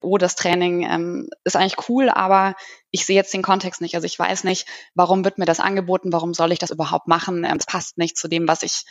[0.00, 2.54] oh, das Training ähm, ist eigentlich cool, aber
[2.90, 3.94] ich sehe jetzt den Kontext nicht.
[3.94, 7.44] Also ich weiß nicht, warum wird mir das angeboten, warum soll ich das überhaupt machen?
[7.44, 8.84] Ähm, es passt nicht zu dem, was ich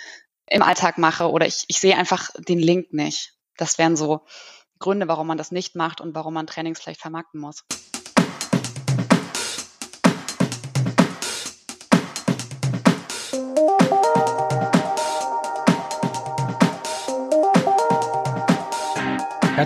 [0.50, 3.36] im Alltag mache oder ich, ich sehe einfach den Link nicht.
[3.58, 4.26] Das wären so
[4.80, 7.64] Gründe, warum man das nicht macht und warum man Trainings vielleicht vermarkten muss.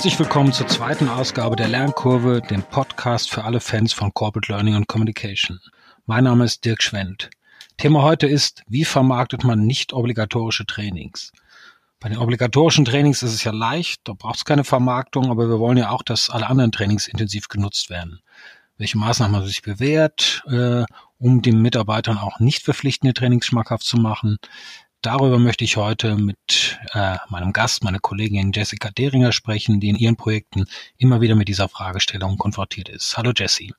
[0.01, 4.73] Herzlich willkommen zur zweiten Ausgabe der Lernkurve, dem Podcast für alle Fans von Corporate Learning
[4.75, 5.59] und Communication.
[6.07, 7.29] Mein Name ist Dirk Schwendt.
[7.77, 11.31] Thema heute ist, wie vermarktet man nicht obligatorische Trainings?
[11.99, 15.59] Bei den obligatorischen Trainings ist es ja leicht, da braucht es keine Vermarktung, aber wir
[15.59, 18.21] wollen ja auch, dass alle anderen Trainings intensiv genutzt werden.
[18.79, 20.83] Welche Maßnahmen haben sich bewährt, äh,
[21.19, 24.39] um den Mitarbeitern auch nicht verpflichtende Trainings schmackhaft zu machen?
[25.01, 29.95] Darüber möchte ich heute mit äh, meinem Gast, meiner Kollegin Jessica Deringer sprechen, die in
[29.95, 30.65] ihren Projekten
[30.97, 33.17] immer wieder mit dieser Fragestellung konfrontiert ist.
[33.17, 33.73] Hallo Jessie.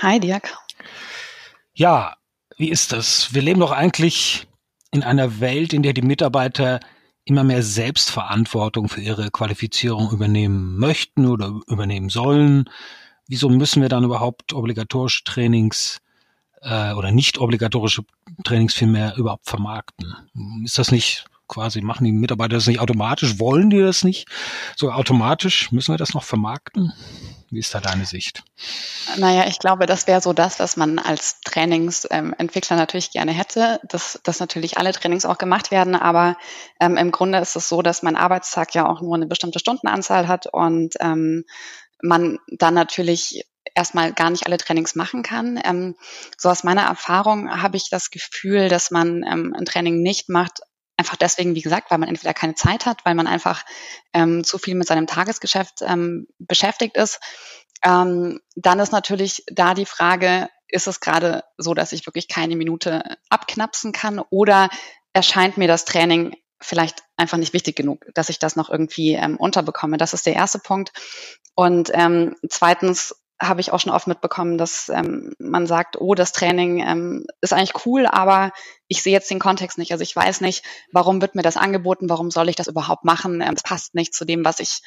[0.00, 0.56] Hi Dirk.
[1.74, 2.16] Ja,
[2.56, 3.34] wie ist das?
[3.34, 4.46] Wir leben doch eigentlich
[4.90, 6.80] in einer Welt, in der die Mitarbeiter
[7.24, 12.70] immer mehr Selbstverantwortung für ihre Qualifizierung übernehmen möchten oder übernehmen sollen.
[13.26, 16.00] Wieso müssen wir dann überhaupt obligatorische Trainings
[16.62, 18.04] äh, oder nicht obligatorische
[18.44, 20.14] Trainings vielmehr überhaupt vermarkten?
[20.64, 23.38] Ist das nicht quasi, machen die Mitarbeiter das nicht automatisch?
[23.38, 24.28] Wollen die das nicht?
[24.76, 26.92] So automatisch müssen wir das noch vermarkten?
[27.50, 28.44] Wie ist da deine Sicht?
[29.16, 33.80] Naja, ich glaube, das wäre so das, was man als Trainingsentwickler ähm, natürlich gerne hätte,
[33.88, 35.96] dass, dass natürlich alle Trainings auch gemacht werden.
[35.96, 36.36] Aber
[36.78, 40.28] ähm, im Grunde ist es so, dass mein Arbeitstag ja auch nur eine bestimmte Stundenanzahl
[40.28, 41.44] hat und ähm,
[42.02, 45.60] man dann natürlich erstmal gar nicht alle Trainings machen kann.
[45.64, 45.96] Ähm,
[46.36, 50.60] so aus meiner Erfahrung habe ich das Gefühl, dass man ähm, ein Training nicht macht,
[50.96, 53.64] einfach deswegen, wie gesagt, weil man entweder keine Zeit hat, weil man einfach
[54.12, 57.20] ähm, zu viel mit seinem Tagesgeschäft ähm, beschäftigt ist.
[57.84, 62.56] Ähm, dann ist natürlich da die Frage, ist es gerade so, dass ich wirklich keine
[62.56, 64.68] Minute abknapsen kann oder
[65.12, 69.36] erscheint mir das Training vielleicht einfach nicht wichtig genug, dass ich das noch irgendwie ähm,
[69.36, 69.96] unterbekomme.
[69.96, 70.92] Das ist der erste Punkt.
[71.54, 76.32] Und ähm, zweitens habe ich auch schon oft mitbekommen, dass ähm, man sagt, oh, das
[76.32, 78.52] Training ähm, ist eigentlich cool, aber
[78.88, 79.92] ich sehe jetzt den Kontext nicht.
[79.92, 83.40] Also ich weiß nicht, warum wird mir das angeboten, warum soll ich das überhaupt machen?
[83.40, 84.80] Ähm, es passt nicht zu dem, was ich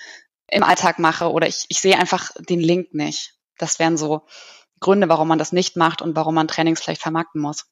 [0.47, 3.35] im Alltag mache oder ich, ich sehe einfach den Link nicht.
[3.57, 4.23] Das wären so
[4.81, 7.67] Gründe, warum man das nicht macht und warum man Trainings vielleicht vermarkten muss.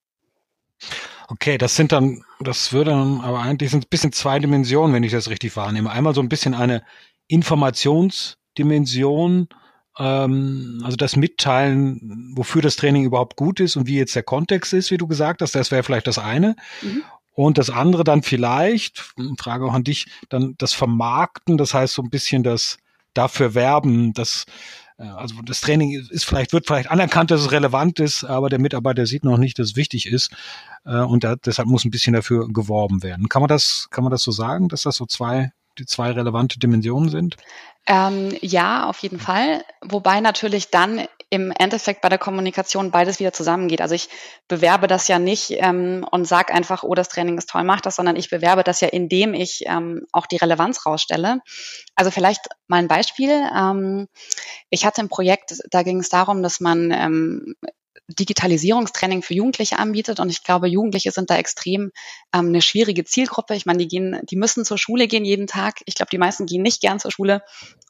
[1.28, 5.04] Okay, das sind dann, das würde dann aber eigentlich sind ein bisschen zwei Dimensionen, wenn
[5.04, 5.92] ich das richtig wahrnehme.
[5.92, 6.86] Einmal so ein bisschen eine
[7.28, 9.50] Informationsdimension,
[10.04, 14.92] also das Mitteilen, wofür das Training überhaupt gut ist und wie jetzt der Kontext ist,
[14.92, 16.56] wie du gesagt hast, das wäre vielleicht das eine.
[16.82, 17.04] Mhm.
[17.34, 22.02] Und das andere dann vielleicht, Frage auch an dich, dann das Vermarkten, das heißt so
[22.02, 22.78] ein bisschen das
[23.14, 24.46] dafür werben, dass
[24.98, 28.60] äh, also das Training ist vielleicht, wird vielleicht anerkannt, dass es relevant ist, aber der
[28.60, 30.32] Mitarbeiter sieht noch nicht, dass es wichtig ist.
[30.86, 33.30] Äh, und da, deshalb muss ein bisschen dafür geworben werden.
[33.30, 36.60] Kann man das, kann man das so sagen, dass das so zwei, die zwei relevante
[36.60, 37.38] Dimensionen sind?
[37.88, 39.64] Ähm, ja, auf jeden Fall.
[39.82, 43.82] Wobei natürlich dann im Endeffekt bei der Kommunikation beides wieder zusammengeht.
[43.82, 44.10] Also ich
[44.48, 47.96] bewerbe das ja nicht ähm, und sage einfach, oh, das Training ist toll, mach das,
[47.96, 51.40] sondern ich bewerbe das ja, indem ich ähm, auch die Relevanz rausstelle.
[51.96, 53.48] Also vielleicht mal ein Beispiel.
[53.56, 54.08] Ähm,
[54.72, 57.56] ich hatte ein Projekt, da ging es darum, dass man ähm,
[58.18, 60.20] Digitalisierungstraining für Jugendliche anbietet.
[60.20, 61.92] Und ich glaube, Jugendliche sind da extrem
[62.34, 63.56] ähm, eine schwierige Zielgruppe.
[63.56, 65.80] Ich meine, die gehen, die müssen zur Schule gehen jeden Tag.
[65.86, 67.44] Ich glaube, die meisten gehen nicht gern zur Schule.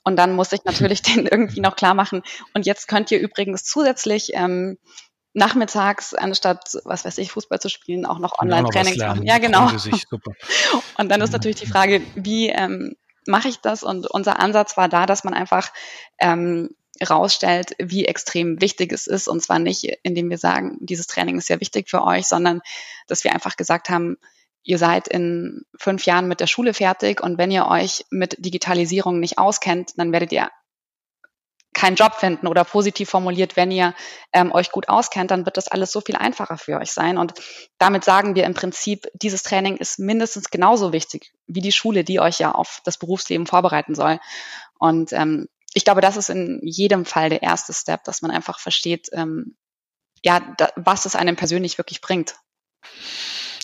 [0.03, 2.21] Und dann muss ich natürlich denen irgendwie noch klar machen.
[2.53, 4.77] Und jetzt könnt ihr übrigens zusätzlich ähm,
[5.33, 9.25] nachmittags, anstatt, was weiß ich, Fußball zu spielen, auch noch Online-Trainings machen.
[9.25, 9.69] Ja, genau.
[10.97, 13.83] Und dann ist natürlich die Frage, wie ähm, mache ich das?
[13.83, 15.71] Und unser Ansatz war da, dass man einfach
[16.19, 16.69] ähm,
[17.07, 19.27] rausstellt, wie extrem wichtig es ist.
[19.27, 22.61] Und zwar nicht, indem wir sagen, dieses Training ist sehr wichtig für euch, sondern
[23.07, 24.17] dass wir einfach gesagt haben,
[24.63, 29.19] ihr seid in fünf Jahren mit der Schule fertig und wenn ihr euch mit Digitalisierung
[29.19, 30.49] nicht auskennt, dann werdet ihr
[31.73, 33.93] keinen Job finden oder positiv formuliert, wenn ihr
[34.33, 37.17] ähm, euch gut auskennt, dann wird das alles so viel einfacher für euch sein.
[37.17, 37.33] Und
[37.77, 42.19] damit sagen wir im Prinzip, dieses Training ist mindestens genauso wichtig wie die Schule, die
[42.19, 44.19] euch ja auf das Berufsleben vorbereiten soll.
[44.77, 48.59] Und ähm, ich glaube, das ist in jedem Fall der erste Step, dass man einfach
[48.59, 49.55] versteht, ähm,
[50.23, 52.35] ja, da, was es einem persönlich wirklich bringt.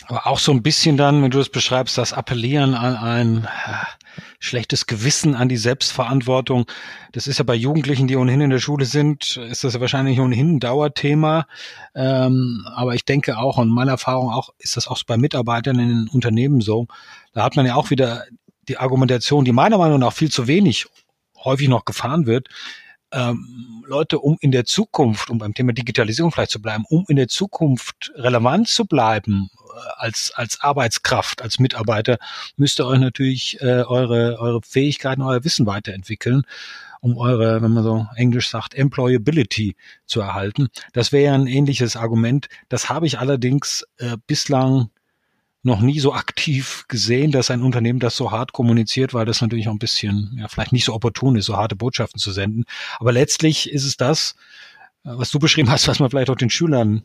[0.08, 4.20] Aber auch so ein bisschen dann, wenn du es beschreibst, das Appellieren an ein äh,
[4.40, 6.66] schlechtes Gewissen, an die Selbstverantwortung.
[7.12, 10.20] Das ist ja bei Jugendlichen, die ohnehin in der Schule sind, ist das ja wahrscheinlich
[10.20, 11.48] ohnehin ein Dauerthema.
[11.96, 15.90] Ähm, aber ich denke auch, und meiner Erfahrung auch, ist das auch bei Mitarbeitern in
[15.90, 16.88] den Unternehmen so.
[17.34, 18.26] Da hat man ja auch wieder
[18.68, 20.86] die Argumentation, die meiner Meinung nach viel zu wenig
[21.46, 22.50] häufig noch gefahren wird,
[23.12, 27.16] ähm, Leute, um in der Zukunft, um beim Thema Digitalisierung vielleicht zu bleiben, um in
[27.16, 32.18] der Zukunft relevant zu bleiben äh, als, als Arbeitskraft, als Mitarbeiter,
[32.58, 36.44] müsst ihr euch natürlich äh, eure, eure Fähigkeiten, euer Wissen weiterentwickeln
[37.02, 39.76] um eure, wenn man so Englisch sagt, Employability
[40.08, 40.70] zu erhalten.
[40.92, 42.48] Das wäre ja ein ähnliches Argument.
[42.68, 44.90] Das habe ich allerdings äh, bislang
[45.66, 49.68] noch nie so aktiv gesehen, dass ein Unternehmen das so hart kommuniziert, weil das natürlich
[49.68, 52.66] auch ein bisschen, ja, vielleicht nicht so opportun ist, so harte Botschaften zu senden.
[53.00, 54.36] Aber letztlich ist es das,
[55.04, 57.04] äh, was du beschrieben hast, was man vielleicht auch den Schülern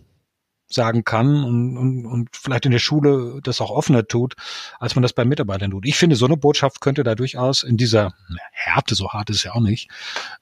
[0.72, 4.34] sagen kann und, und, und vielleicht in der Schule das auch offener tut,
[4.78, 5.84] als man das bei Mitarbeitern tut.
[5.84, 8.14] Ich finde, so eine Botschaft könnte da durchaus in dieser
[8.52, 9.90] Härte, so hart ist es ja auch nicht,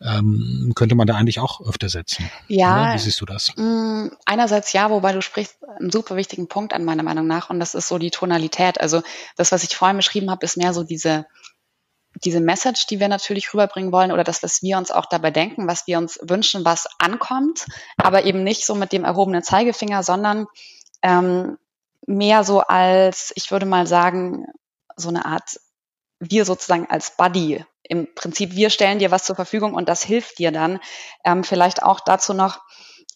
[0.02, 2.30] ähm, könnte man da eigentlich auch öfter setzen.
[2.46, 2.94] Ja.
[2.94, 3.52] Wie siehst du das?
[3.56, 7.58] Mm, einerseits ja, wobei du sprichst einen super wichtigen Punkt an meiner Meinung nach und
[7.58, 8.80] das ist so die Tonalität.
[8.80, 9.02] Also
[9.36, 11.26] das, was ich vorhin beschrieben habe, ist mehr so diese
[12.24, 15.66] diese Message, die wir natürlich rüberbringen wollen oder das, was wir uns auch dabei denken,
[15.68, 17.66] was wir uns wünschen, was ankommt,
[17.96, 20.46] aber eben nicht so mit dem erhobenen Zeigefinger, sondern
[21.02, 21.58] ähm,
[22.06, 24.46] mehr so als, ich würde mal sagen,
[24.96, 25.60] so eine Art,
[26.20, 27.64] wir sozusagen als Buddy.
[27.82, 30.80] Im Prinzip, wir stellen dir was zur Verfügung und das hilft dir dann.
[31.24, 32.60] Ähm, vielleicht auch dazu noch,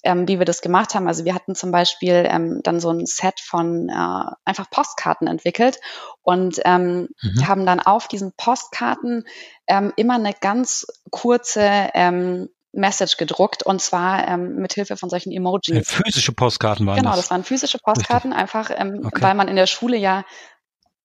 [0.02, 1.08] ähm, wie wir das gemacht haben.
[1.08, 5.80] Also wir hatten zum Beispiel ähm, dann so ein Set von äh, einfach Postkarten entwickelt
[6.22, 7.48] und ähm, mhm.
[7.48, 9.24] haben dann auf diesen Postkarten
[9.66, 15.30] ähm, immer eine ganz kurze ähm, Message gedruckt und zwar ähm, mit Hilfe von solchen
[15.30, 15.86] Emojis.
[15.86, 17.16] Physische Postkarten waren genau, das.
[17.16, 19.22] Genau, das waren physische Postkarten, einfach ähm, okay.
[19.22, 20.24] weil man in der Schule ja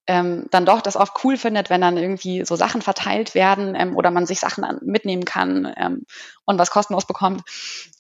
[0.08, 3.96] ähm, dann doch das oft cool findet, wenn dann irgendwie so Sachen verteilt werden ähm,
[3.96, 6.06] oder man sich Sachen mitnehmen kann ähm,
[6.46, 7.44] und was kostenlos bekommt.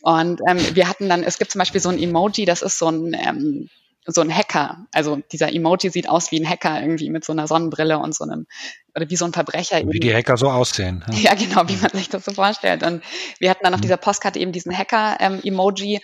[0.01, 2.89] Und ähm, wir hatten dann, es gibt zum Beispiel so ein Emoji, das ist so
[2.89, 3.69] ein ähm,
[4.07, 4.85] so ein Hacker.
[4.93, 8.23] Also dieser Emoji sieht aus wie ein Hacker irgendwie mit so einer Sonnenbrille und so
[8.23, 8.47] einem,
[8.95, 9.77] oder wie so ein Verbrecher.
[9.79, 9.99] Wie eben.
[9.99, 11.03] die Hacker so aussehen.
[11.11, 11.17] Ja.
[11.31, 12.83] ja, genau, wie man sich das so vorstellt.
[12.83, 13.03] Und
[13.39, 13.83] wir hatten dann auf mhm.
[13.83, 16.01] dieser Postkarte eben diesen Hacker-Emoji ähm,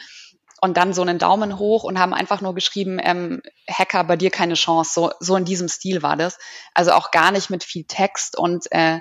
[0.64, 4.32] und dann so einen Daumen hoch und haben einfach nur geschrieben, ähm, Hacker, bei dir
[4.32, 4.94] keine Chance.
[4.94, 6.40] So, so in diesem Stil war das.
[6.74, 9.00] Also auch gar nicht mit viel Text und äh,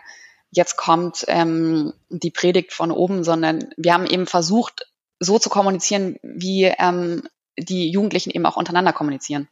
[0.51, 4.89] jetzt kommt ähm, die Predigt von oben, sondern wir haben eben versucht,
[5.21, 7.23] so zu kommunizieren, wie ähm,
[7.57, 9.47] die Jugendlichen eben auch untereinander kommunizieren.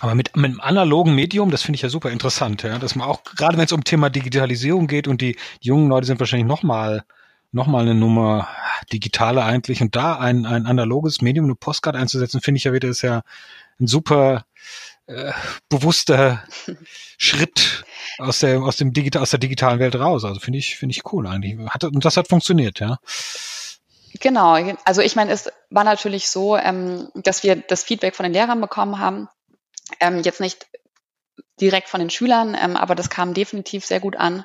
[0.00, 3.06] Aber mit, mit einem analogen Medium, das finde ich ja super interessant, ja, dass man
[3.06, 6.62] auch, gerade wenn es um Thema Digitalisierung geht und die, jungen Leute sind wahrscheinlich noch
[6.62, 7.04] mal
[7.52, 8.48] nochmal eine Nummer
[8.92, 12.88] digitaler eigentlich und da ein, ein analoges Medium, eine Postkarte einzusetzen, finde ich ja wieder
[12.88, 13.22] ist ja
[13.80, 14.46] ein super
[15.06, 15.32] äh,
[15.68, 16.42] bewusster
[17.18, 17.84] Schritt
[18.18, 20.24] aus der aus dem digital aus der digitalen Welt raus.
[20.24, 21.58] Also finde ich finde ich cool eigentlich.
[21.68, 22.98] Hat, und das hat funktioniert, ja.
[24.20, 24.56] Genau.
[24.84, 28.60] Also ich meine, es war natürlich so, ähm, dass wir das Feedback von den Lehrern
[28.60, 29.28] bekommen haben.
[30.00, 30.66] Ähm, jetzt nicht
[31.60, 34.44] direkt von den Schülern, ähm, aber das kam definitiv sehr gut an.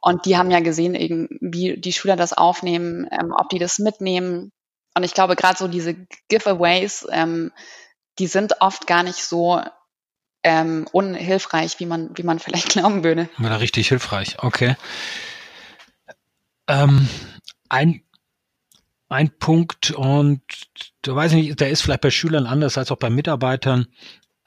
[0.00, 4.50] Und die haben ja gesehen, wie die Schüler das aufnehmen, ähm, ob die das mitnehmen.
[4.94, 5.94] Und ich glaube, gerade so diese
[6.28, 7.52] Giveaways, ähm,
[8.18, 9.60] die sind oft gar nicht so
[10.42, 13.28] ähm, unhilfreich, wie man, wie man vielleicht glauben würde.
[13.38, 14.76] Da richtig hilfreich, okay.
[16.66, 17.08] Ähm,
[17.68, 18.02] ein,
[19.08, 20.42] ein Punkt, und
[21.02, 23.86] da weiß ich nicht, der ist vielleicht bei Schülern anders als auch bei Mitarbeitern.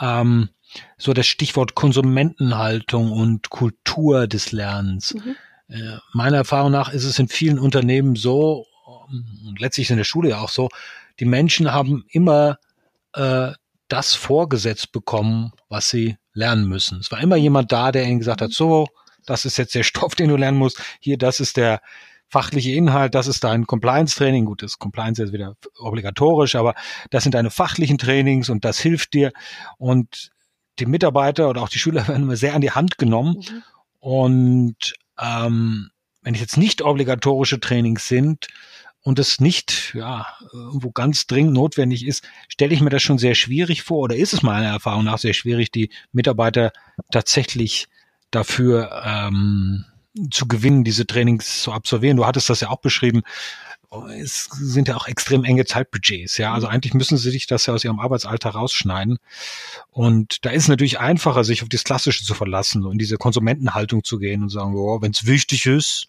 [0.02, 0.50] Ähm,
[0.98, 5.14] so das Stichwort Konsumentenhaltung und Kultur des Lernens.
[5.14, 5.36] Mhm.
[5.70, 8.66] Äh, meiner Erfahrung nach ist es in vielen Unternehmen so,
[9.46, 10.70] und letztlich in der Schule ja auch so,
[11.20, 12.58] die Menschen haben immer
[13.14, 13.52] äh,
[13.88, 17.00] das vorgesetzt bekommen, was sie lernen müssen.
[17.00, 18.54] Es war immer jemand da, der ihnen gesagt hat, mhm.
[18.54, 18.88] so,
[19.26, 20.82] das ist jetzt der Stoff, den du lernen musst.
[21.00, 21.82] Hier, das ist der
[22.28, 24.46] fachliche Inhalt, das ist dein Compliance-Training.
[24.46, 26.74] Gut, das Compliance ist wieder obligatorisch, aber
[27.12, 29.32] das sind deine fachlichen Trainings und das hilft dir.
[29.78, 30.32] Und
[30.80, 33.38] die Mitarbeiter oder auch die Schüler werden immer sehr an die Hand genommen.
[33.38, 33.64] Mhm.
[34.00, 35.90] Und ähm,
[36.22, 38.48] wenn es jetzt nicht obligatorische Trainings sind
[39.02, 43.36] und es nicht ja irgendwo ganz dringend notwendig ist, stelle ich mir das schon sehr
[43.36, 46.72] schwierig vor oder ist es meiner Erfahrung nach sehr schwierig, die Mitarbeiter
[47.12, 47.88] tatsächlich
[48.32, 49.86] dafür ähm,
[50.32, 52.18] zu gewinnen, diese Trainings zu absolvieren.
[52.18, 53.24] Du hattest das ja auch beschrieben
[54.08, 56.54] es sind ja auch extrem enge Zeitbudgets, ja.
[56.54, 59.20] Also eigentlich müssen sie sich das ja aus ihrem Arbeitsalltag rausschneiden.
[59.92, 63.18] Und da ist es natürlich einfacher, sich auf das Klassische zu verlassen und in diese
[63.18, 66.08] Konsumentenhaltung zu gehen und sagen, oh, wenn es wichtig ist,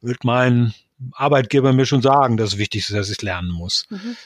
[0.00, 0.74] wird mein
[1.12, 3.86] Arbeitgeber mir schon sagen, dass es wichtig ist, dass ich lernen muss.
[3.90, 4.16] Mhm.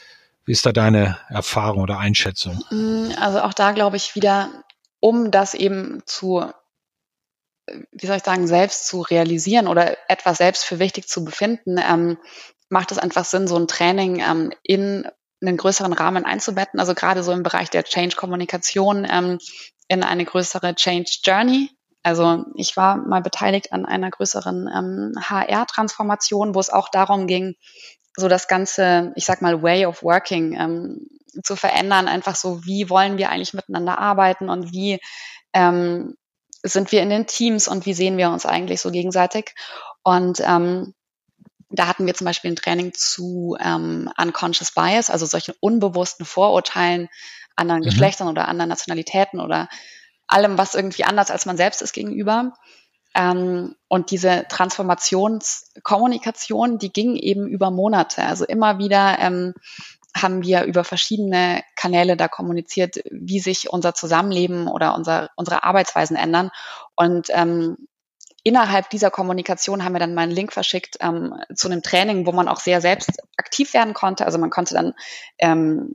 [0.44, 2.62] Wie ist da deine Erfahrung oder Einschätzung?
[2.70, 4.50] Mm, also auch da glaube ich wieder,
[5.00, 6.50] um das eben zu
[7.92, 12.18] wie soll ich sagen, selbst zu realisieren oder etwas selbst für wichtig zu befinden, ähm,
[12.70, 15.06] macht es einfach Sinn, so ein Training ähm, in
[15.42, 19.38] einen größeren Rahmen einzubetten, also gerade so im Bereich der Change-Kommunikation ähm,
[19.88, 21.70] in eine größere Change-Journey
[22.02, 27.56] Also ich war mal beteiligt an einer größeren ähm, HR-Transformation, wo es auch darum ging,
[28.16, 31.06] so das ganze, ich sag mal, Way of Working ähm,
[31.42, 32.08] zu verändern.
[32.08, 35.00] Einfach so, wie wollen wir eigentlich miteinander arbeiten und wie
[35.52, 36.16] ähm,
[36.62, 39.54] sind wir in den Teams und wie sehen wir uns eigentlich so gegenseitig.
[40.02, 40.94] Und ähm,
[41.70, 47.08] da hatten wir zum Beispiel ein Training zu ähm, Unconscious Bias, also solchen unbewussten Vorurteilen
[47.56, 47.86] anderen mhm.
[47.86, 49.68] Geschlechtern oder anderen Nationalitäten oder
[50.26, 52.54] allem, was irgendwie anders als man selbst ist gegenüber.
[53.14, 58.24] Ähm, und diese Transformationskommunikation, die ging eben über Monate.
[58.24, 59.54] Also immer wieder ähm,
[60.16, 66.16] haben wir über verschiedene Kanäle da kommuniziert, wie sich unser Zusammenleben oder unser, unsere Arbeitsweisen
[66.16, 66.50] ändern.
[66.96, 67.76] Und ähm,
[68.42, 72.32] innerhalb dieser Kommunikation haben wir dann mal einen Link verschickt ähm, zu einem Training, wo
[72.32, 74.24] man auch sehr selbst aktiv werden konnte.
[74.24, 74.94] Also man konnte dann
[75.38, 75.94] ähm,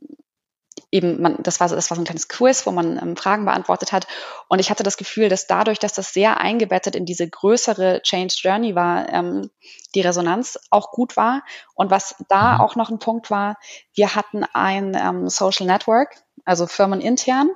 [0.92, 3.92] eben, man, das war, das war so ein kleines Quiz, wo man ähm, Fragen beantwortet
[3.92, 4.08] hat.
[4.48, 8.36] Und ich hatte das Gefühl, dass dadurch, dass das sehr eingebettet in diese größere Change
[8.38, 9.50] Journey war, ähm,
[9.94, 11.44] die Resonanz auch gut war.
[11.74, 12.62] Und was da mhm.
[12.62, 13.58] auch noch ein Punkt war,
[13.94, 17.50] wir hatten ein ähm, Social Network, also firmenintern,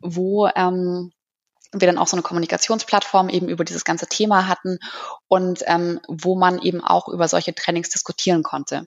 [0.00, 1.12] wo ähm,
[1.72, 4.78] wir dann auch so eine Kommunikationsplattform eben über dieses ganze Thema hatten
[5.28, 8.86] und ähm, wo man eben auch über solche Trainings diskutieren konnte.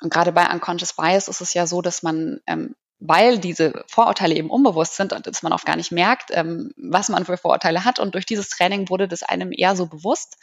[0.00, 4.34] Und gerade bei Unconscious Bias ist es ja so, dass man ähm, weil diese Vorurteile
[4.34, 7.84] eben unbewusst sind und dass man auch gar nicht merkt, ähm, was man für Vorurteile
[7.84, 8.00] hat.
[8.00, 10.36] Und durch dieses Training wurde das einem eher so bewusst.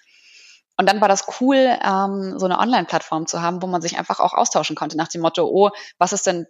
[0.78, 4.20] Und dann war das cool, ähm, so eine Online-Plattform zu haben, wo man sich einfach
[4.20, 6.48] auch austauschen konnte nach dem Motto, oh, was ist denn,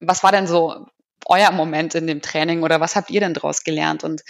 [0.00, 0.86] was war denn so
[1.26, 4.04] euer Moment in dem Training oder was habt ihr denn daraus gelernt?
[4.04, 4.22] Und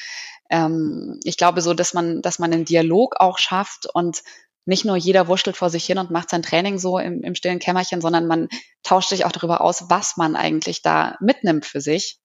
[0.52, 4.22] ähm, ich glaube so, dass man, dass man einen Dialog auch schafft und
[4.64, 7.58] nicht nur jeder wurschtelt vor sich hin und macht sein Training so im, im stillen
[7.58, 8.48] Kämmerchen, sondern man
[8.84, 12.20] tauscht sich auch darüber aus, was man eigentlich da mitnimmt für sich.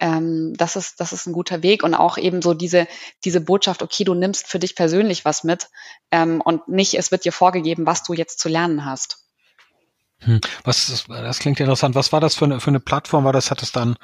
[0.00, 2.86] Ähm, das ist, das ist ein guter Weg und auch eben so diese,
[3.24, 5.68] diese Botschaft, okay, du nimmst für dich persönlich was mit
[6.12, 9.25] ähm, und nicht, es wird dir vorgegeben, was du jetzt zu lernen hast.
[10.26, 10.40] Hm.
[10.64, 11.94] Was, das, das klingt interessant.
[11.94, 13.24] Was war das für eine, für eine Plattform?
[13.24, 13.96] War das, hat es dann,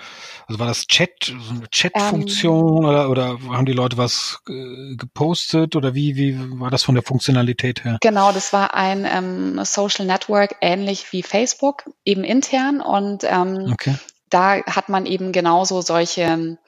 [0.47, 4.95] also war das Chat, so eine Chat-Funktion ähm, oder, oder haben die Leute was äh,
[4.97, 7.99] gepostet oder wie, wie war das von der Funktionalität her?
[8.01, 13.97] Genau, das war ein ähm, Social Network, ähnlich wie Facebook, eben intern und ähm, okay.
[14.31, 16.59] da hat man eben genauso solche ähm,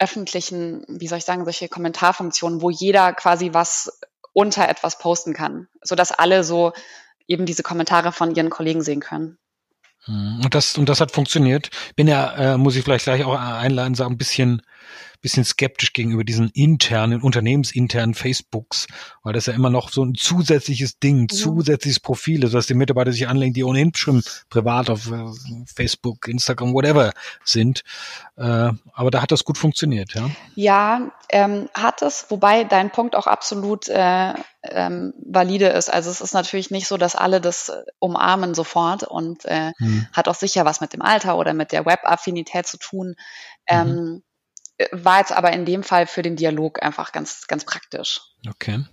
[0.00, 4.00] öffentlichen, wie soll ich sagen, solche Kommentarfunktionen, wo jeder quasi was
[4.32, 6.72] unter etwas posten kann, so dass alle so
[7.28, 9.38] eben diese Kommentare von ihren Kollegen sehen können.
[10.04, 11.70] Hm, und das, und das hat funktioniert.
[11.96, 14.62] Bin ja, äh, muss ich vielleicht gleich auch einladen, sagen, ein bisschen
[15.20, 18.86] bisschen skeptisch gegenüber diesen internen, unternehmensinternen Facebooks,
[19.22, 22.74] weil das ja immer noch so ein zusätzliches Ding, ein zusätzliches Profil ist, dass die
[22.74, 25.24] Mitarbeiter sich anlegen, die ohnehin schon privat auf äh,
[25.66, 27.12] Facebook, Instagram, whatever
[27.44, 27.82] sind.
[28.36, 30.30] Äh, aber da hat das gut funktioniert, ja?
[30.54, 35.92] Ja, ähm, hat es, wobei dein Punkt auch absolut äh, ähm, valide ist.
[35.92, 40.06] Also es ist natürlich nicht so, dass alle das umarmen sofort und äh, hm.
[40.12, 43.16] hat auch sicher was mit dem Alter oder mit der Web-Affinität zu tun.
[43.66, 44.22] Ähm, mhm
[44.92, 48.20] war jetzt aber in dem Fall für den Dialog einfach ganz, ganz praktisch.
[48.48, 48.84] Okay.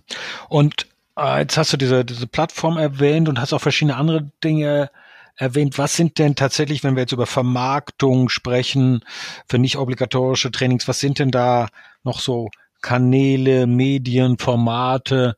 [0.48, 0.86] Und
[1.18, 4.90] äh, jetzt hast du diese, diese Plattform erwähnt und hast auch verschiedene andere Dinge
[5.36, 5.78] erwähnt.
[5.78, 9.04] Was sind denn tatsächlich, wenn wir jetzt über Vermarktung sprechen,
[9.48, 11.68] für nicht obligatorische Trainings, was sind denn da
[12.02, 12.50] noch so
[12.80, 15.36] Kanäle, Medien, Formate,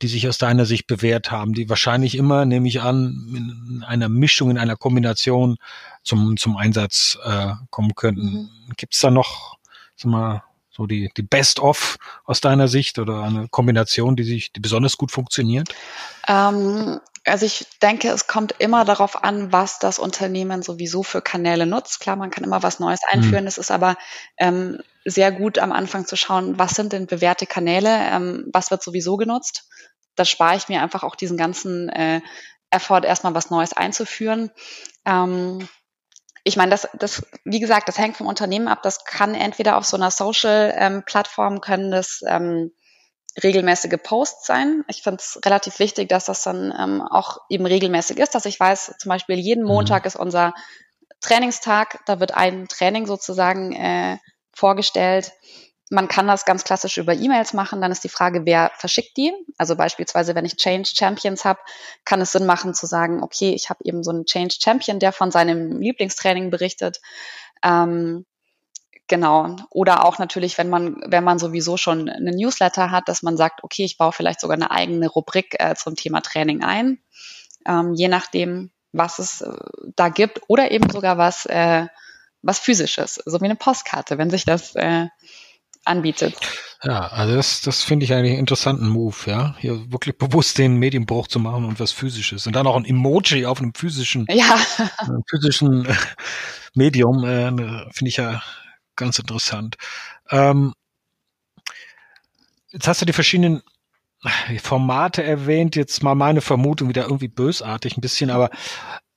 [0.00, 4.08] die sich aus deiner Sicht bewährt haben, die wahrscheinlich immer, nehme ich an, in einer
[4.08, 5.56] Mischung, in einer Kombination
[6.02, 8.48] zum, zum Einsatz äh, kommen könnten.
[8.68, 8.74] Mhm.
[8.76, 9.57] Gibt es da noch
[9.98, 14.60] sag mal, so die, die Best-of aus deiner Sicht oder eine Kombination, die sich, die
[14.60, 15.74] besonders gut funktioniert?
[16.28, 21.66] Ähm, also ich denke, es kommt immer darauf an, was das Unternehmen sowieso für Kanäle
[21.66, 22.00] nutzt.
[22.00, 23.22] Klar, man kann immer was Neues hm.
[23.22, 23.44] einführen.
[23.44, 23.48] Mhm.
[23.48, 23.96] Es ist aber
[24.38, 28.82] ähm, sehr gut am Anfang zu schauen, was sind denn bewährte Kanäle, ähm, was wird
[28.82, 29.68] sowieso genutzt.
[30.14, 32.20] Da spare ich mir einfach auch diesen ganzen äh,
[32.70, 34.50] Effort, erstmal was Neues einzuführen.
[35.04, 35.68] Ähm,
[36.48, 38.82] ich meine, das, das, wie gesagt, das hängt vom Unternehmen ab.
[38.82, 42.72] Das kann entweder auf so einer Social-Plattform ähm, können das ähm,
[43.42, 44.82] regelmäßige Posts sein.
[44.88, 48.58] Ich finde es relativ wichtig, dass das dann ähm, auch eben regelmäßig ist, dass ich
[48.58, 49.68] weiß, zum Beispiel jeden mhm.
[49.68, 50.54] Montag ist unser
[51.20, 54.16] Trainingstag, da wird ein Training sozusagen äh,
[54.54, 55.32] vorgestellt.
[55.90, 57.80] Man kann das ganz klassisch über E-Mails machen.
[57.80, 59.32] Dann ist die Frage, wer verschickt die?
[59.56, 61.60] Also beispielsweise, wenn ich Change Champions habe,
[62.04, 65.12] kann es Sinn machen zu sagen, okay, ich habe eben so einen Change Champion, der
[65.12, 67.00] von seinem Lieblingstraining berichtet.
[67.62, 68.26] Ähm,
[69.06, 69.56] genau.
[69.70, 73.64] Oder auch natürlich, wenn man, wenn man sowieso schon eine Newsletter hat, dass man sagt,
[73.64, 76.98] okay, ich baue vielleicht sogar eine eigene Rubrik äh, zum Thema Training ein.
[77.66, 79.52] Ähm, je nachdem, was es äh,
[79.96, 80.42] da gibt.
[80.48, 81.86] Oder eben sogar was, äh,
[82.42, 85.06] was physisches, so wie eine Postkarte, wenn sich das äh,
[85.88, 86.36] anbietet.
[86.84, 89.56] Ja, also das, das finde ich eigentlich einen interessanten Move, ja.
[89.58, 92.46] Hier wirklich bewusst den Medienbruch zu machen und was physisches.
[92.46, 94.56] Und dann auch ein Emoji auf einem physischen, ja.
[94.98, 95.94] einem physischen äh,
[96.74, 97.50] Medium, äh,
[97.92, 98.42] finde ich ja
[98.94, 99.76] ganz interessant.
[100.30, 100.72] Ähm,
[102.70, 103.62] jetzt hast du die verschiedenen
[104.62, 108.50] Formate erwähnt, jetzt mal meine Vermutung wieder irgendwie bösartig ein bisschen, aber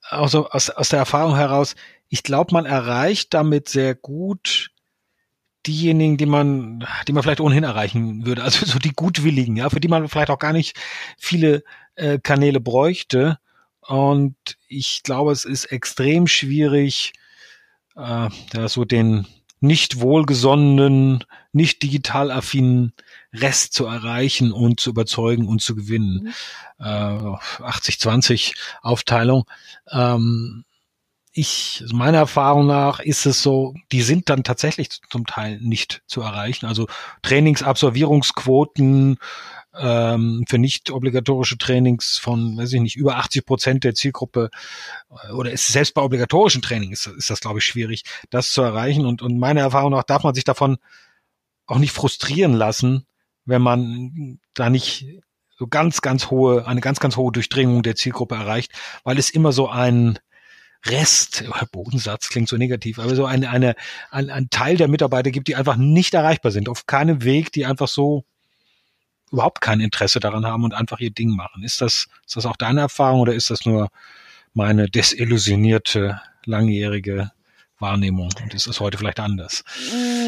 [0.10, 1.75] auch so aus, aus der Erfahrung heraus,
[2.10, 4.70] ich glaube, man erreicht damit sehr gut
[5.68, 9.80] diejenigen, die man, die man vielleicht ohnehin erreichen würde, also so die Gutwilligen, ja, für
[9.80, 10.75] die man vielleicht auch gar nicht
[11.18, 11.63] viele
[11.96, 13.39] äh, Kanäle bräuchte.
[13.82, 14.36] Und
[14.68, 17.13] ich glaube, es ist extrem schwierig,
[17.96, 19.27] äh, ja, so den
[19.60, 22.94] nicht wohlgesonnenen, nicht digital affinen
[23.32, 26.34] Rest zu erreichen und zu überzeugen und zu gewinnen.
[26.80, 26.86] Mhm.
[26.86, 29.46] Äh, 80-20 Aufteilung.
[29.91, 30.65] Ähm,
[31.34, 36.22] ich, meiner Erfahrung nach ist es so, die sind dann tatsächlich zum Teil nicht zu
[36.22, 36.66] erreichen.
[36.66, 36.88] Also
[37.22, 39.18] Trainingsabsolvierungsquoten
[39.74, 44.50] ähm, für nicht obligatorische Trainings von, weiß ich nicht, über 80 Prozent der Zielgruppe
[45.10, 48.62] äh, oder ist selbst bei obligatorischen Trainings ist, ist das, glaube ich, schwierig, das zu
[48.62, 49.06] erreichen.
[49.06, 50.78] Und, und meiner Erfahrung nach darf man sich davon
[51.66, 53.06] auch nicht frustrieren lassen,
[53.46, 55.06] wenn man da nicht
[55.58, 58.74] so ganz, ganz hohe, eine ganz, ganz hohe Durchdringung der Zielgruppe erreicht,
[59.04, 60.20] weil es immer so ein,
[60.86, 63.76] Rest, Bodensatz klingt so negativ, aber so eine, eine,
[64.10, 67.66] ein, ein Teil der Mitarbeiter gibt, die einfach nicht erreichbar sind, auf keinem Weg, die
[67.66, 68.24] einfach so
[69.32, 71.64] überhaupt kein Interesse daran haben und einfach ihr Ding machen.
[71.64, 73.90] Ist das, ist das auch deine Erfahrung oder ist das nur
[74.54, 77.32] meine desillusionierte, langjährige
[77.80, 79.64] Wahrnehmung und ist das heute vielleicht anders?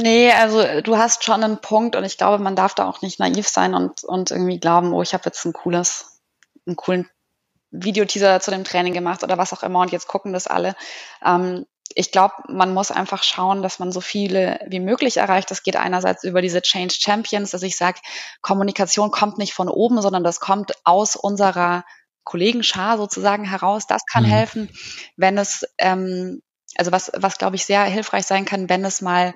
[0.01, 3.19] Nee, also du hast schon einen Punkt und ich glaube, man darf da auch nicht
[3.19, 6.19] naiv sein und, und irgendwie glauben, oh, ich habe jetzt ein cooles,
[6.65, 7.09] einen coolen
[7.73, 10.75] Videoteaser zu dem Training gemacht oder was auch immer und jetzt gucken das alle.
[11.25, 11.65] Ähm,
[11.95, 15.51] ich glaube, man muss einfach schauen, dass man so viele wie möglich erreicht.
[15.51, 17.99] Das geht einerseits über diese Change Champions, dass ich sage,
[18.41, 21.83] Kommunikation kommt nicht von oben, sondern das kommt aus unserer
[22.23, 23.85] Kollegenschar sozusagen heraus.
[23.87, 24.29] Das kann mhm.
[24.29, 24.69] helfen,
[25.17, 26.41] wenn es, ähm,
[26.75, 29.33] also was, was glaube ich sehr hilfreich sein kann, wenn es mal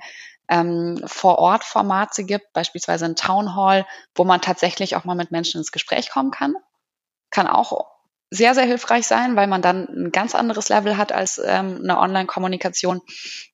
[0.50, 3.86] ähm, vor Ort Formate gibt, beispielsweise ein Town Hall,
[4.16, 6.56] wo man tatsächlich auch mal mit Menschen ins Gespräch kommen kann.
[7.30, 7.97] Kann auch
[8.30, 11.98] sehr, sehr hilfreich sein, weil man dann ein ganz anderes Level hat als ähm, eine
[11.98, 13.02] Online-Kommunikation.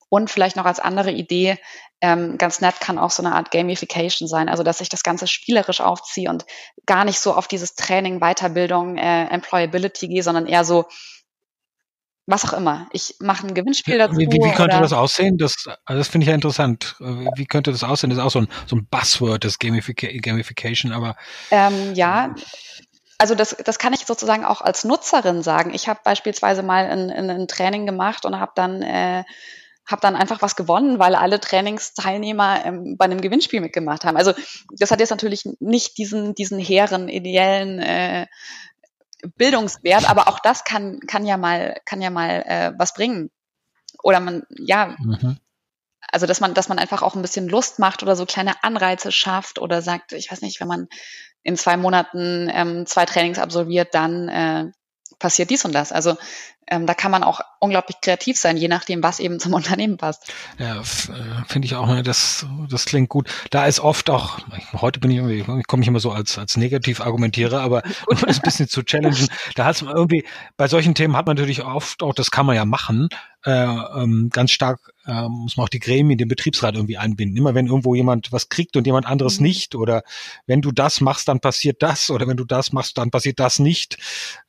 [0.09, 1.57] Und vielleicht noch als andere Idee,
[2.01, 5.25] ähm, ganz nett kann auch so eine Art Gamification sein, also dass ich das Ganze
[5.25, 6.45] spielerisch aufziehe und
[6.85, 10.85] gar nicht so auf dieses Training, Weiterbildung, äh, Employability gehe, sondern eher so,
[12.25, 12.87] was auch immer.
[12.91, 14.17] Ich mache ein Gewinnspiel dazu.
[14.17, 15.37] Wie, wie, könnte das aussehen?
[15.37, 16.95] Das, also das finde ich ja interessant.
[16.99, 18.09] Wie könnte das aussehen?
[18.09, 21.15] Das ist auch so ein, so ein Buzzword, das Gamific Gamification, aber.
[21.51, 22.33] Ähm, ja,
[23.17, 25.73] also das, das kann ich sozusagen auch als Nutzerin sagen.
[25.73, 29.23] Ich habe beispielsweise mal ein, ein, ein Training gemacht und habe dann äh,
[29.85, 34.15] habe dann einfach was gewonnen, weil alle Trainingsteilnehmer ähm, bei einem Gewinnspiel mitgemacht haben.
[34.15, 34.33] Also
[34.71, 38.27] das hat jetzt natürlich nicht diesen diesen hehren ideellen äh,
[39.35, 43.29] Bildungswert, aber auch das kann kann ja mal kann ja mal äh, was bringen.
[44.01, 45.37] Oder man ja mhm.
[46.11, 49.11] Also dass man, dass man einfach auch ein bisschen Lust macht oder so kleine Anreize
[49.11, 50.87] schafft oder sagt, ich weiß nicht, wenn man
[51.43, 54.71] in zwei Monaten ähm, zwei Trainings absolviert, dann äh,
[55.19, 55.91] passiert dies und das.
[55.91, 56.17] Also
[56.67, 60.31] ähm, da kann man auch unglaublich kreativ sein, je nachdem, was eben zum Unternehmen passt.
[60.57, 60.83] Ja, äh,
[61.47, 63.29] finde ich auch, ne, das, das klingt gut.
[63.49, 64.39] Da ist oft auch,
[64.73, 68.17] heute bin ich irgendwie, ich komme ich immer so als, als negativ argumentiere, aber um
[68.17, 70.25] das ein bisschen zu challengen, da hat man irgendwie,
[70.57, 73.09] bei solchen Themen hat man natürlich oft auch, das kann man ja machen,
[73.45, 77.37] äh, ähm, ganz stark äh, muss man auch die Gremien, den Betriebsrat irgendwie einbinden.
[77.37, 79.47] Immer wenn irgendwo jemand was kriegt und jemand anderes mhm.
[79.47, 80.03] nicht oder
[80.45, 83.59] wenn du das machst, dann passiert das oder wenn du das machst, dann passiert das
[83.59, 83.97] nicht.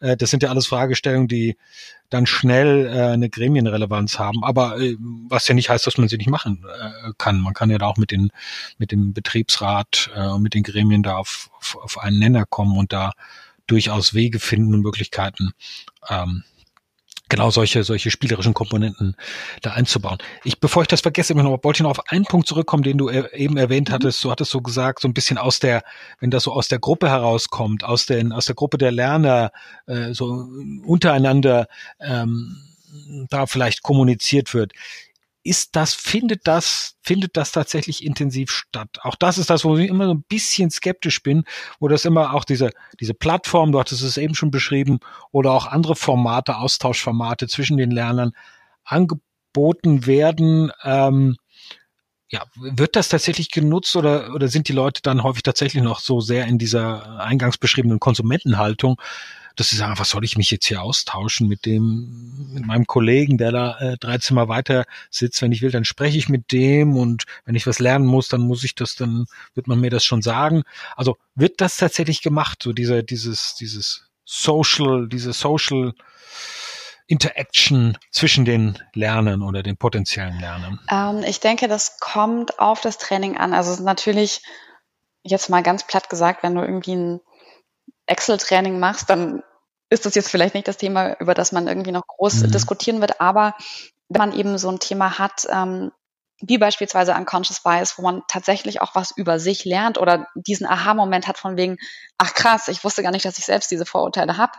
[0.00, 1.56] Äh, das sind ja alles Fragestellungen, die
[2.10, 4.44] dann schnell äh, eine Gremienrelevanz haben.
[4.44, 4.96] Aber äh,
[5.28, 7.40] was ja nicht heißt, dass man sie nicht machen äh, kann.
[7.40, 8.30] Man kann ja da auch mit den
[8.78, 12.92] mit dem Betriebsrat äh, mit den Gremien da auf, auf, auf einen Nenner kommen und
[12.92, 13.12] da
[13.66, 15.52] durchaus Wege finden und Möglichkeiten,
[16.08, 16.44] ähm,
[17.34, 19.16] genau solche, solche spielerischen Komponenten
[19.60, 20.18] da einzubauen.
[20.44, 23.10] Ich, bevor ich das vergesse, noch, wollte ich noch auf einen Punkt zurückkommen, den du
[23.10, 23.94] eben erwähnt mhm.
[23.94, 24.22] hattest.
[24.22, 25.82] Du hattest so gesagt, so ein bisschen aus der,
[26.20, 29.50] wenn das so aus der Gruppe herauskommt, aus den, aus der Gruppe der Lerner,
[29.86, 30.46] äh, so
[30.84, 31.66] untereinander,
[32.00, 32.56] ähm,
[33.28, 34.72] da vielleicht kommuniziert wird
[35.44, 38.98] ist das, findet das, findet das tatsächlich intensiv statt?
[39.02, 41.44] Auch das ist das, wo ich immer so ein bisschen skeptisch bin,
[41.78, 45.66] wo das immer auch diese, diese Plattform, du hattest es eben schon beschrieben, oder auch
[45.66, 48.32] andere Formate, Austauschformate zwischen den Lernern
[48.84, 50.72] angeboten werden.
[50.82, 51.36] Ähm,
[52.34, 56.20] ja, wird das tatsächlich genutzt oder, oder sind die Leute dann häufig tatsächlich noch so
[56.20, 59.00] sehr in dieser eingangs beschriebenen Konsumentenhaltung,
[59.54, 63.38] dass sie sagen, was soll ich mich jetzt hier austauschen mit dem, mit meinem Kollegen,
[63.38, 65.42] der da äh, drei Zimmer weiter sitzt.
[65.42, 68.40] Wenn ich will, dann spreche ich mit dem und wenn ich was lernen muss, dann
[68.40, 70.64] muss ich das, dann wird man mir das schon sagen.
[70.96, 75.92] Also wird das tatsächlich gemacht, so dieser, dieses, dieses Social, diese Social
[77.06, 80.80] Interaction zwischen den Lernern oder den potenziellen Lernern?
[80.90, 83.52] Ähm, ich denke, das kommt auf das Training an.
[83.52, 84.42] Also natürlich,
[85.22, 87.20] jetzt mal ganz platt gesagt, wenn du irgendwie ein
[88.06, 89.42] Excel-Training machst, dann
[89.90, 92.50] ist das jetzt vielleicht nicht das Thema, über das man irgendwie noch groß mhm.
[92.52, 93.20] diskutieren wird.
[93.20, 93.54] Aber
[94.08, 95.92] wenn man eben so ein Thema hat, ähm,
[96.40, 101.28] wie beispielsweise Unconscious Bias, wo man tatsächlich auch was über sich lernt oder diesen Aha-Moment
[101.28, 101.78] hat von wegen,
[102.18, 104.52] ach krass, ich wusste gar nicht, dass ich selbst diese Vorurteile habe.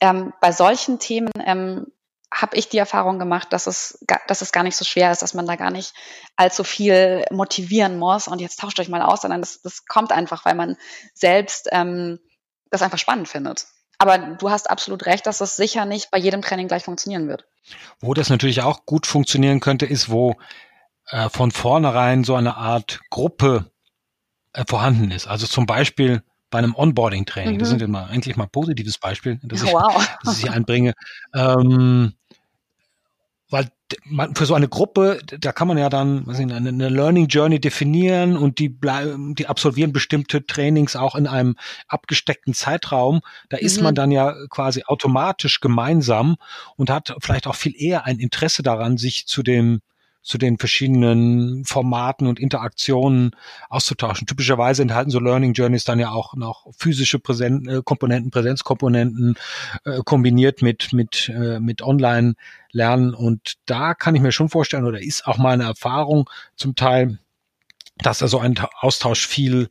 [0.00, 1.86] Ähm, bei solchen Themen ähm,
[2.32, 5.34] habe ich die Erfahrung gemacht, dass es, dass es gar nicht so schwer ist, dass
[5.34, 5.94] man da gar nicht
[6.36, 10.44] allzu viel motivieren muss und jetzt tauscht euch mal aus, sondern das, das kommt einfach,
[10.44, 10.76] weil man
[11.14, 12.20] selbst ähm,
[12.70, 13.66] das einfach spannend findet.
[13.98, 17.46] Aber du hast absolut recht, dass das sicher nicht bei jedem Training gleich funktionieren wird.
[17.98, 20.36] Wo das natürlich auch gut funktionieren könnte, ist, wo
[21.06, 23.72] äh, von vornherein so eine Art Gruppe
[24.52, 25.26] äh, vorhanden ist.
[25.26, 27.54] Also zum Beispiel bei einem Onboarding-Training.
[27.54, 27.58] Mhm.
[27.58, 30.18] Das sind immer eigentlich mal positives Beispiel, das ich, wow.
[30.22, 30.94] das ich einbringe.
[31.34, 32.14] Ähm,
[33.50, 33.68] weil
[34.04, 37.28] man, für so eine Gruppe, da kann man ja dann was ich, eine, eine Learning
[37.28, 41.56] Journey definieren und die, die absolvieren bestimmte Trainings auch in einem
[41.86, 43.20] abgesteckten Zeitraum.
[43.48, 43.64] Da mhm.
[43.64, 46.36] ist man dann ja quasi automatisch gemeinsam
[46.76, 49.80] und hat vielleicht auch viel eher ein Interesse daran, sich zu dem
[50.28, 53.30] zu den verschiedenen Formaten und Interaktionen
[53.70, 54.26] auszutauschen.
[54.26, 59.36] Typischerweise enthalten so Learning Journeys dann ja auch noch physische Präsen äh, Komponenten, Präsenzkomponenten
[59.84, 62.34] äh, kombiniert mit mit äh, mit Online
[62.72, 67.18] Lernen und da kann ich mir schon vorstellen oder ist auch meine Erfahrung zum Teil,
[67.96, 69.70] dass also ein Austausch viel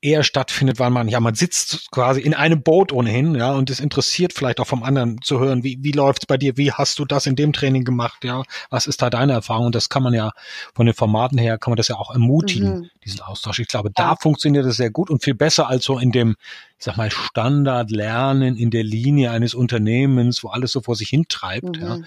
[0.00, 3.80] eher stattfindet, weil man ja man sitzt quasi in einem Boot ohnehin, ja, und es
[3.80, 7.04] interessiert vielleicht auch vom anderen zu hören, wie wie läuft's bei dir, wie hast du
[7.04, 9.66] das in dem Training gemacht, ja, was ist da deine Erfahrung?
[9.66, 10.32] Und das kann man ja
[10.74, 12.90] von den Formaten her kann man das ja auch ermutigen, mhm.
[13.04, 13.58] diesen Austausch.
[13.58, 14.16] Ich glaube, da ja.
[14.20, 16.36] funktioniert es sehr gut und viel besser als so in dem,
[16.78, 21.08] ich sag mal Standard Lernen in der Linie eines Unternehmens, wo alles so vor sich
[21.08, 21.82] hintreibt, mhm.
[21.82, 21.98] ja.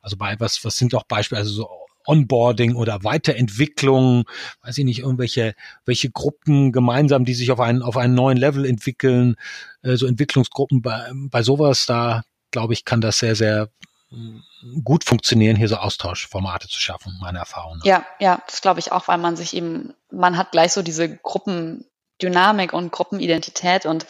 [0.00, 4.24] Also bei was was sind auch Beispiele, also so Onboarding oder Weiterentwicklung,
[4.62, 8.64] weiß ich nicht, irgendwelche welche Gruppen gemeinsam, die sich auf einen, auf einen neuen Level
[8.64, 9.36] entwickeln,
[9.82, 13.68] äh, so Entwicklungsgruppen bei, bei sowas, da glaube ich, kann das sehr, sehr
[14.10, 14.38] mm,
[14.84, 17.78] gut funktionieren, hier so Austauschformate zu schaffen, meine Erfahrung.
[17.78, 17.84] Nach.
[17.84, 21.14] Ja, ja, das glaube ich auch, weil man sich eben, man hat gleich so diese
[21.16, 24.06] Gruppendynamik und Gruppenidentität und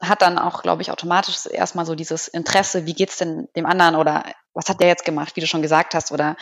[0.00, 3.96] hat dann auch, glaube ich, automatisch erstmal so dieses Interesse, wie geht's denn dem anderen
[3.96, 6.36] oder was hat der jetzt gemacht, wie du schon gesagt hast, oder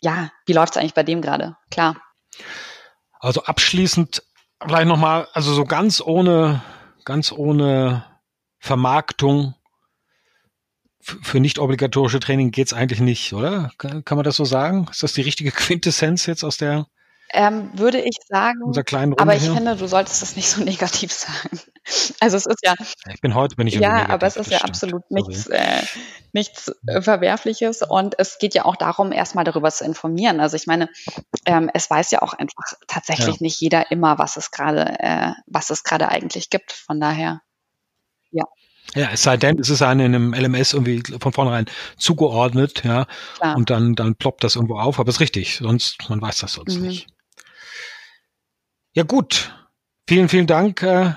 [0.00, 1.56] ja, wie läuft es eigentlich bei dem gerade?
[1.70, 1.96] Klar.
[3.18, 4.22] Also abschließend
[4.62, 6.62] vielleicht nochmal, also so ganz ohne,
[7.04, 8.04] ganz ohne
[8.58, 9.54] Vermarktung
[11.00, 13.70] für nicht obligatorische Training geht's eigentlich nicht, oder?
[13.78, 14.88] Kann man das so sagen?
[14.90, 16.86] Ist das die richtige Quintessenz jetzt aus der
[17.32, 18.62] ähm, würde ich sagen.
[18.62, 19.54] Unser kleinen Runde aber ich hier.
[19.54, 21.60] finde, du solltest das nicht so negativ sagen.
[22.20, 22.74] Also es ist ja.
[23.12, 24.70] Ich bin heute, bin ich Ja, negativ, aber es ist ja stimmt.
[24.70, 25.82] absolut nichts, äh,
[26.32, 30.40] nichts äh, Verwerfliches und es geht ja auch darum, erstmal darüber zu informieren.
[30.40, 30.88] Also ich meine,
[31.44, 33.42] ähm, es weiß ja auch einfach tatsächlich ja.
[33.42, 36.72] nicht jeder immer, was es gerade, äh, was es gerade eigentlich gibt.
[36.72, 37.42] Von daher,
[38.30, 38.44] ja.
[38.94, 43.06] Ja, es sei denn, es ist einem in einem LMS irgendwie von vornherein zugeordnet, ja.
[43.36, 43.56] Klar.
[43.56, 46.52] Und dann, dann ploppt das irgendwo auf, aber es ist richtig, sonst, man weiß das
[46.54, 46.86] sonst mhm.
[46.86, 47.08] nicht.
[48.96, 49.54] Ja gut,
[50.08, 51.10] vielen, vielen Dank, äh,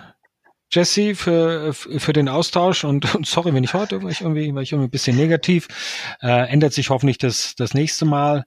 [0.70, 4.62] Jesse, für, für den Austausch und, und sorry, wenn ich heute war ich irgendwie, war
[4.62, 5.70] ich irgendwie ein bisschen negativ.
[6.22, 8.44] Äh, ändert sich hoffentlich das, das nächste Mal.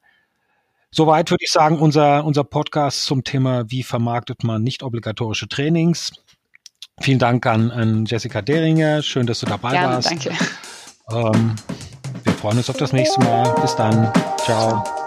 [0.90, 6.12] Soweit würde ich sagen, unser, unser Podcast zum Thema, wie vermarktet man nicht obligatorische Trainings.
[7.00, 9.00] Vielen Dank an, an Jessica Deringer.
[9.00, 10.10] Schön, dass du dabei Gerne, warst.
[10.10, 10.34] Danke.
[11.10, 11.56] Ähm,
[12.22, 13.50] wir freuen uns auf das nächste Mal.
[13.62, 14.12] Bis dann.
[14.44, 15.01] Ciao.